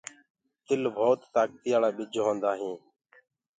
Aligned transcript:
تل 0.65 0.81
ڀوت 0.95 1.19
تآڪتيآݪآ 1.33 1.89
ٻج 1.97 2.13
هوندآ 2.25 2.51
هينٚ۔ 2.59 2.81